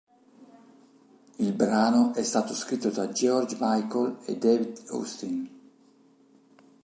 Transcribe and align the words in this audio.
Il 1.37 1.53
brano 1.53 2.15
è 2.15 2.23
stato 2.23 2.55
scritto 2.55 2.89
da 2.89 3.11
George 3.11 3.55
Michael 3.59 4.17
e 4.25 4.35
David 4.35 4.81
Austin. 4.89 5.47